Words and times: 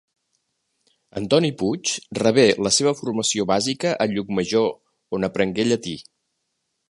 Antoni 1.19 1.51
Puig 1.59 1.91
rebé 2.19 2.45
la 2.67 2.71
seva 2.79 2.95
formació 3.01 3.45
bàsica 3.53 3.93
a 4.05 4.09
Llucmajor 4.15 4.71
on 5.19 5.29
aprengué 5.31 5.69
llatí. 5.71 5.97